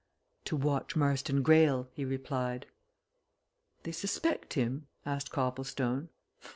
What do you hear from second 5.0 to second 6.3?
asked Copplestone.